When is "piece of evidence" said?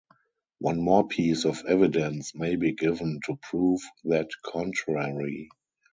1.07-2.33